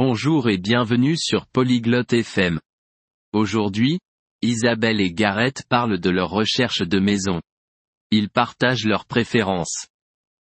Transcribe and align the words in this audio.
Bonjour 0.00 0.48
et 0.48 0.58
bienvenue 0.58 1.16
sur 1.16 1.48
Polyglotte 1.48 2.12
FM. 2.12 2.60
Aujourd'hui, 3.32 3.98
Isabelle 4.42 5.00
et 5.00 5.12
Gareth 5.12 5.64
parlent 5.68 5.98
de 5.98 6.08
leur 6.08 6.30
recherche 6.30 6.82
de 6.82 7.00
maison. 7.00 7.42
Ils 8.12 8.30
partagent 8.30 8.84
leurs 8.84 9.06
préférences. 9.06 9.88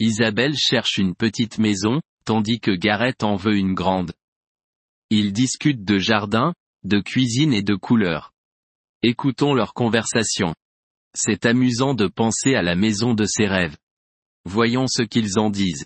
Isabelle 0.00 0.56
cherche 0.56 0.96
une 0.96 1.14
petite 1.14 1.58
maison, 1.58 2.00
tandis 2.24 2.60
que 2.60 2.70
Gareth 2.70 3.24
en 3.24 3.36
veut 3.36 3.58
une 3.58 3.74
grande. 3.74 4.14
Ils 5.10 5.34
discutent 5.34 5.84
de 5.84 5.98
jardin, 5.98 6.54
de 6.84 7.00
cuisine 7.00 7.52
et 7.52 7.62
de 7.62 7.74
couleurs. 7.74 8.32
Écoutons 9.02 9.52
leur 9.52 9.74
conversation. 9.74 10.54
C'est 11.12 11.44
amusant 11.44 11.92
de 11.92 12.06
penser 12.06 12.54
à 12.54 12.62
la 12.62 12.74
maison 12.74 13.12
de 13.12 13.26
ses 13.26 13.48
rêves. 13.48 13.76
Voyons 14.46 14.86
ce 14.86 15.02
qu'ils 15.02 15.38
en 15.38 15.50
disent. 15.50 15.84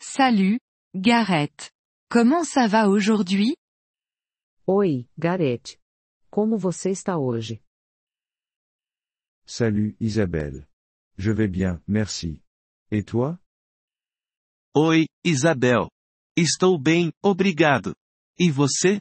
Salut, 0.00 0.58
Gareth. 0.96 1.73
Comment 2.10 2.44
ça 2.44 2.66
va 2.68 2.88
aujourd'hui? 2.88 3.56
Oi, 4.66 5.06
Gareth. 5.18 5.78
Como 6.30 6.56
você 6.58 6.90
está 6.90 7.18
hoje? 7.18 7.60
Salut 9.46 9.96
Isabelle. 10.00 10.66
Je 11.18 11.30
vais 11.32 11.48
bien, 11.48 11.82
merci. 11.86 12.40
Et 12.90 13.02
toi? 13.04 13.38
Oi, 14.74 15.06
Isabel. 15.24 15.88
Estou 16.36 16.78
bem, 16.78 17.12
obrigado. 17.22 17.94
E 18.40 18.50
você? 18.50 18.98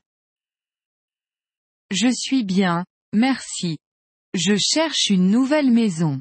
Je 1.92 2.12
suis 2.14 2.44
bien, 2.44 2.84
merci. 3.14 3.78
Je 4.36 4.56
cherche 4.58 5.10
une 5.12 5.30
nouvelle 5.30 5.72
maison. 5.72 6.20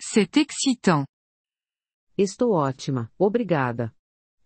C'est 0.00 0.36
excitant. 0.36 1.06
Estou 2.18 2.52
ótima, 2.54 3.10
obrigada. 3.18 3.92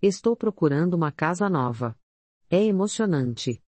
Estou 0.01 0.37
procurando 0.37 0.95
uma 0.95 1.11
casa 1.11 1.49
nova. 1.49 1.99
É 2.49 2.63
emocionante. 2.63 3.61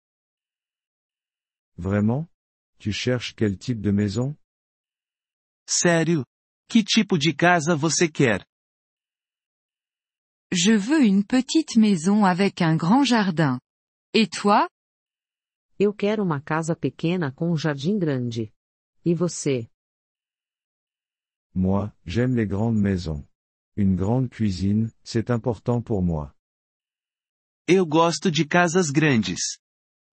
Vraiment? 1.75 2.27
Tu 2.77 2.91
cherches 2.93 3.33
quel 3.33 3.57
type 3.57 3.81
de 3.81 3.91
maison? 3.91 4.35
Sério? 5.67 6.23
Que 6.69 6.83
tipo 6.83 7.17
de 7.17 7.33
casa 7.33 7.75
você 7.75 8.07
quer? 8.07 8.45
Je 10.51 10.77
veux 10.77 11.03
une 11.03 11.23
petite 11.25 11.77
maison 11.77 12.25
avec 12.25 12.61
un 12.61 12.75
grand 12.75 13.03
jardin. 13.03 13.59
Et 14.13 14.27
toi? 14.27 14.67
Eu 15.79 15.93
quero 15.93 16.23
uma 16.23 16.41
casa 16.41 16.75
pequena 16.75 17.31
com 17.31 17.51
um 17.51 17.57
jardim 17.57 17.97
grande. 17.97 18.53
E 19.05 19.15
você? 19.15 19.69
Moi, 21.55 21.91
j'aime 22.05 22.35
les 22.35 22.47
grandes 22.47 22.79
maisons. 22.79 23.28
Une 23.81 23.95
grande 23.95 24.29
cuisine, 24.29 24.91
c'est 25.05 25.31
important 25.31 25.81
pour 25.81 26.03
moi. 26.03 26.35
Eu 27.65 27.85
gosto 27.85 28.29
de 28.29 28.43
casas 28.43 28.91
grandes. 28.91 29.57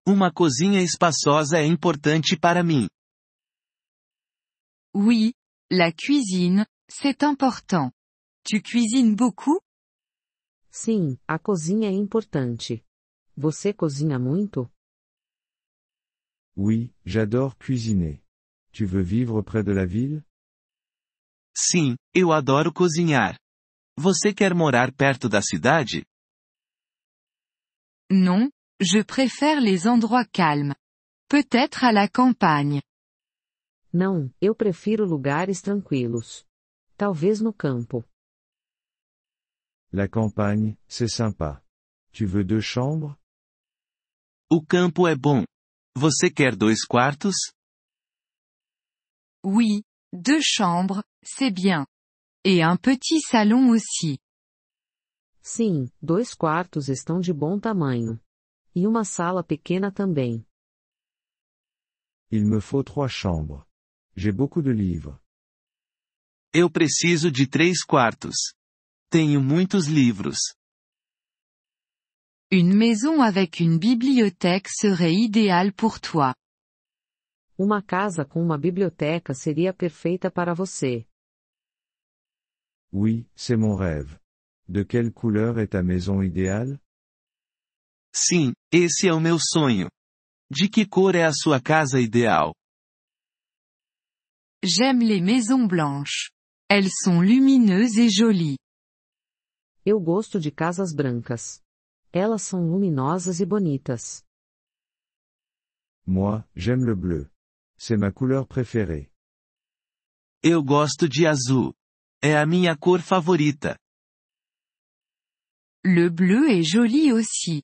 Uma 0.07 0.33
cozinha 0.33 0.81
espaçosa 0.81 1.59
é 1.59 1.67
importante 1.67 2.39
para 2.39 2.63
mim. 2.63 2.87
Oui, 4.95 5.33
la 5.69 5.91
cuisine, 5.91 6.65
c'est 6.89 7.25
important. 7.25 7.91
Tu 8.45 8.63
cuisines 8.63 9.17
beaucoup? 9.17 9.61
Sim, 10.71 11.19
a 11.27 11.37
cozinha 11.37 11.89
é 11.89 11.93
importante. 11.93 12.85
Você 13.37 13.75
cozinha 13.75 14.17
muito? 14.17 14.71
Oui, 16.57 16.95
j'adore 17.05 17.57
cuisiner. 17.57 18.23
Tu 18.71 18.87
veux 18.87 19.03
vivre 19.03 19.43
près 19.43 19.65
de 19.65 19.73
la 19.73 19.85
ville? 19.85 20.23
Sim, 21.53 21.97
eu 22.15 22.31
adoro 22.31 22.73
cozinhar. 22.73 23.37
Você 23.99 24.35
quer 24.35 24.55
morar 24.55 24.93
perto 24.93 25.27
da 25.29 25.41
cidade? 25.41 26.05
Non, 28.11 28.51
je 28.81 29.03
préfère 29.03 29.61
les 29.61 29.87
endroits 29.87 30.27
calmes. 30.27 30.75
Peut-être 31.29 31.83
à 31.83 31.93
la 31.93 32.07
campagne. 32.09 32.83
Não, 33.93 34.31
eu 34.41 34.55
prefiro 34.55 35.07
lugares 35.07 35.63
tranquilos. 35.63 36.45
Talvez 36.99 37.41
no 37.41 37.53
campo. 37.55 38.05
La 39.93 40.07
campagne, 40.07 40.77
c'est 40.87 41.09
sympa. 41.09 41.63
Tu 42.13 42.27
veux 42.27 42.45
deux 42.45 42.61
chambres? 42.61 43.17
O 44.51 44.63
campo 44.63 45.09
é 45.09 45.17
bom. 45.17 45.45
Você 45.97 46.31
quer 46.31 46.55
dois 46.55 46.85
quartos? 46.85 47.37
Oui, 49.43 49.83
deux 50.13 50.43
chambres, 50.43 51.03
c'est 51.25 51.51
bien. 51.51 51.87
Et 52.49 52.63
un 52.63 52.77
petit 52.77 53.21
salon 53.23 53.71
aussi. 53.71 54.21
Sim, 55.43 55.91
dois 56.01 56.33
quartos 56.33 56.89
estão 56.89 57.19
de 57.19 57.33
bom 57.33 57.59
tamanho. 57.59 58.21
E 58.73 58.87
uma 58.87 59.03
sala 59.05 59.43
pequena 59.43 59.91
também. 59.91 60.47
Il 62.31 62.47
me 62.47 62.61
faut 62.61 62.85
trois 62.85 63.11
chambres. 63.11 63.65
J'ai 64.17 64.31
beaucoup 64.31 64.63
de 64.63 64.73
livres. 64.73 65.19
Eu 66.55 66.71
preciso 66.71 67.33
de 67.33 67.49
três 67.49 67.83
quartos. 67.85 68.55
Tenho 69.11 69.41
muitos 69.41 69.89
livros. 69.89 70.39
Une 72.53 72.73
maison 72.77 73.23
avec 73.23 73.59
une 73.59 73.77
bibliothèque 73.77 74.69
serait 74.69 75.17
idéale 75.17 75.73
pour 75.73 75.99
toi. 75.99 76.33
Uma 77.59 77.83
casa 77.83 78.25
com 78.25 78.41
uma 78.41 78.57
biblioteca 78.57 79.35
seria 79.35 79.75
perfeita 79.75 80.31
para 80.31 80.55
você. 80.55 81.09
Oui, 82.93 83.27
c'est 83.37 83.57
mon 83.57 83.77
rêve. 83.77 84.19
De 84.69 84.83
quelle 84.83 85.13
couleur 85.13 85.59
est 85.59 85.69
ta 85.73 85.83
maison 85.83 86.23
idéale? 86.23 86.79
Sim, 88.15 88.55
esse 88.73 89.07
é 89.07 89.13
o 89.13 89.21
meu 89.21 89.39
sonho. 89.39 89.89
De 90.51 90.69
que 90.69 90.87
cor 90.87 91.15
é 91.15 91.25
a 91.25 91.33
sua 91.33 91.61
casa 91.61 92.01
ideal? 92.01 92.55
J'aime 94.65 95.01
les 95.01 95.21
maisons 95.21 95.67
blanches. 95.67 96.31
Elles 96.69 96.93
sont 97.05 97.21
lumineuses 97.21 97.99
et 97.99 98.09
jolies. 98.09 98.59
Eu 99.85 100.01
gosto 100.01 100.41
de 100.41 100.51
casas 100.51 100.93
brancas. 100.95 101.61
Elas 102.13 102.43
são 102.43 102.61
luminosas 102.67 103.41
e 103.41 103.47
bonitas. 103.47 104.25
Moi, 106.07 106.45
j'aime 106.57 106.85
le 106.85 106.95
bleu. 106.97 107.31
C'est 107.79 107.97
ma 107.97 108.11
couleur 108.11 108.47
préférée. 108.47 109.11
Eu 110.43 110.63
gosto 110.63 111.09
de 111.09 111.27
azul. 111.27 111.75
É 112.29 112.37
a 112.37 112.45
minha 112.45 112.77
cor 112.77 113.01
favorita. 113.03 113.79
Le 115.85 116.11
bleu 116.11 116.49
est 116.49 116.65
joli 116.65 117.13
aussi. 117.13 117.63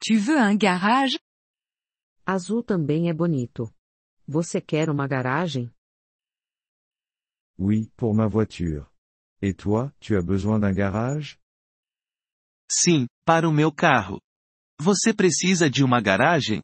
Tu 0.00 0.16
veux 0.16 0.38
un 0.38 0.56
garage? 0.56 1.18
Azul 2.24 2.64
também 2.64 3.10
é 3.10 3.12
bonito. 3.12 3.70
Você 4.26 4.62
quer 4.62 4.88
uma 4.88 5.06
garagem? 5.06 5.70
Oui, 7.58 7.90
pour 7.98 8.14
ma 8.14 8.26
voiture. 8.26 8.90
Et 9.42 9.52
toi, 9.52 9.92
tu 10.00 10.16
as 10.16 10.24
besoin 10.24 10.58
d'un 10.58 10.72
garage? 10.72 11.38
Sim, 12.72 13.06
para 13.26 13.46
o 13.46 13.52
meu 13.52 13.70
carro. 13.70 14.22
Você 14.80 15.12
precisa 15.12 15.68
de 15.68 15.84
uma 15.84 16.00
garagem? 16.00 16.62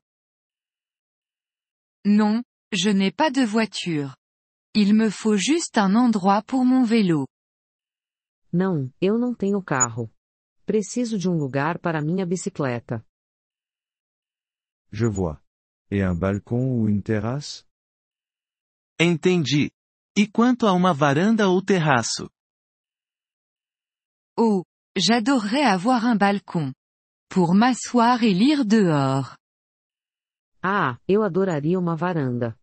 Non, 2.06 2.42
je 2.72 2.88
n'ai 2.90 3.12
pas 3.12 3.30
de 3.30 3.44
voiture. 3.44 4.16
Il 4.74 4.94
me 4.94 5.10
faut 5.10 5.36
juste 5.36 5.76
un 5.76 5.94
endroit 5.94 6.40
pour 6.42 6.64
mon 6.64 6.84
vélo. 6.84 7.26
Não, 8.54 8.88
eu 9.00 9.18
não 9.18 9.34
tenho 9.34 9.60
carro. 9.60 10.08
Preciso 10.64 11.18
de 11.18 11.28
um 11.28 11.36
lugar 11.36 11.80
para 11.80 12.00
minha 12.00 12.24
bicicleta. 12.24 13.04
Je 14.92 15.06
vois. 15.08 15.42
Et 15.90 16.04
un 16.04 16.14
balcon 16.16 16.70
ou 16.70 16.88
une 16.88 17.02
terrasse? 17.02 17.66
Entendi. 18.96 19.72
E 20.16 20.28
quanto 20.30 20.68
a 20.68 20.72
uma 20.72 20.94
varanda 20.94 21.48
ou 21.48 21.60
terraço? 21.60 22.30
Oh, 24.38 24.62
j'adorerais 24.96 25.64
avoir 25.64 26.04
un 26.04 26.16
balcon. 26.16 26.72
Pour 27.28 27.56
m'asseoir 27.56 28.22
et 28.22 28.32
lire 28.32 28.64
dehors. 28.64 29.36
Ah, 30.62 30.96
eu 31.08 31.24
adoraria 31.24 31.76
uma 31.76 31.96
varanda. 31.96 32.56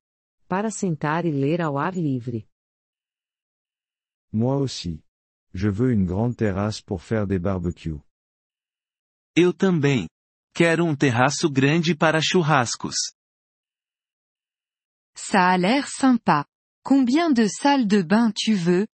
Para 0.47 0.71
sentar 0.71 1.25
e 1.25 1.31
ler 1.31 1.59
ao 1.59 1.77
ar 1.77 1.95
livre. 1.95 2.47
Moi 4.31 4.55
aussi. 4.55 5.03
Je 5.53 5.69
veux 5.69 5.91
une 5.91 6.05
grande 6.05 6.35
terrasse 6.35 6.81
pour 6.81 7.01
faire 7.01 7.27
des 7.27 7.39
barbecues. 7.39 8.01
Eu 9.35 9.53
também. 9.53 10.07
Quero 10.53 10.85
um 10.85 10.95
terraço 10.95 11.49
grande 11.49 11.95
para 11.95 12.19
churrascos. 12.21 12.95
Ça 15.15 15.49
a 15.51 15.57
l'air 15.57 15.87
sympa. 15.87 16.45
Combien 16.83 17.31
de 17.31 17.47
salles 17.47 17.87
de 17.87 18.01
bain 18.03 18.31
tu 18.33 18.53
veux? 18.55 18.87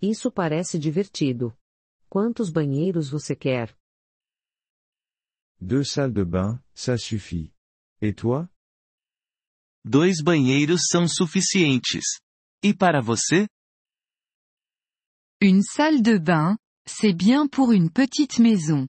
Isso 0.00 0.30
parece 0.30 0.78
divertido. 0.78 1.56
Quantos 2.08 2.50
banheiros 2.50 3.10
você 3.10 3.36
quer? 3.36 3.76
Deux 5.60 5.90
salles 5.90 6.14
de 6.14 6.24
bain, 6.24 6.62
ça 6.74 6.96
suffit. 6.96 7.52
Et 8.00 8.14
toi? 8.14 8.48
Dois 9.84 10.22
banheiros 10.22 10.88
são 10.90 11.06
suficientes. 11.06 12.20
E 12.62 12.72
para 12.74 13.00
você? 13.02 13.46
Une 15.42 15.62
salle 15.62 16.02
de 16.02 16.18
bain, 16.18 16.58
c'est 16.84 17.14
bien 17.14 17.46
pour 17.46 17.72
une 17.72 17.90
petite 17.90 18.38
maison. 18.38 18.86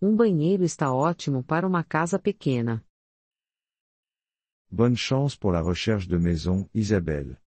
Um 0.00 0.14
banheiro 0.14 0.62
está 0.62 0.92
ótimo 0.92 1.42
para 1.42 1.66
uma 1.66 1.82
casa 1.82 2.16
pequena. 2.16 2.80
Bonne 4.70 4.94
chance 4.96 5.34
pour 5.34 5.50
la 5.50 5.60
recherche 5.60 6.06
de 6.06 6.16
maison, 6.16 6.68
Isabelle. 6.72 7.40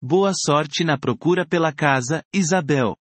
Boa 0.00 0.32
sorte 0.32 0.82
na 0.82 0.96
procura 0.96 1.44
pela 1.44 1.74
casa, 1.74 2.24
Isabel. 2.32 2.96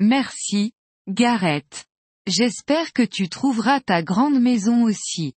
Merci, 0.00 0.72
Gareth. 1.06 1.86
J'espère 2.26 2.94
que 2.94 3.06
tu 3.06 3.28
trouveras 3.28 3.80
ta 3.82 4.02
grande 4.02 4.40
maison 4.40 4.84
aussi. 4.84 5.34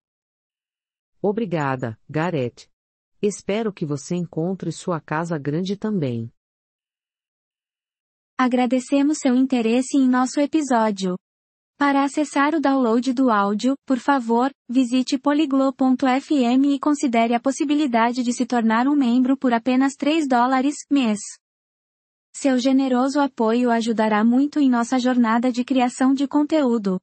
Obrigada, 1.22 1.98
Gareth. 2.10 2.70
Espero 3.22 3.74
que 3.74 3.86
você 3.86 4.16
encontre 4.16 4.72
sua 4.72 5.00
casa 5.00 5.38
grande 5.38 5.78
também. 5.78 6.32
Agradecemos 8.38 9.20
seu 9.20 9.36
interesse 9.36 9.98
em 9.98 10.08
nosso 10.08 10.40
episódio. 10.42 11.16
Para 11.78 12.04
acessar 12.04 12.54
o 12.54 12.60
download 12.60 13.14
do 13.14 13.30
áudio, 13.30 13.76
por 13.86 13.98
favor, 13.98 14.50
visite 14.70 15.18
poliglo.fm 15.18 16.66
e 16.74 16.80
considere 16.80 17.34
a 17.34 17.40
possibilidade 17.40 18.24
de 18.24 18.32
se 18.32 18.46
tornar 18.46 18.88
um 18.88 18.96
membro 18.96 19.38
por 19.38 19.54
apenas 19.54 19.94
3 19.94 20.28
dólares 20.28 20.76
mês. 20.90 21.20
Seu 22.36 22.58
generoso 22.58 23.20
apoio 23.20 23.72
ajudará 23.72 24.24
muito 24.24 24.60
em 24.60 24.70
nossa 24.70 25.00
jornada 25.00 25.52
de 25.52 25.64
criação 25.64 26.14
de 26.14 26.28
conteúdo. 26.28 27.00